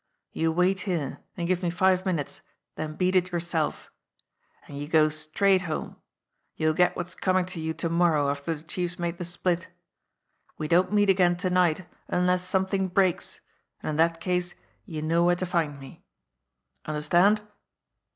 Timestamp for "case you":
14.19-15.03